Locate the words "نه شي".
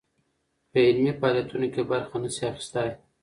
2.23-2.43